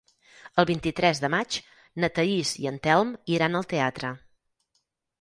El 0.63 0.67
vint-i-tres 0.69 1.21
de 1.25 1.29
maig 1.35 1.59
na 2.05 2.11
Thaís 2.17 2.57
i 2.65 2.69
en 2.73 2.83
Telm 2.89 3.15
iran 3.37 3.63
al 3.63 3.71
teatre. 3.77 4.15